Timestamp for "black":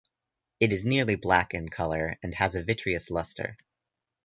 1.15-1.53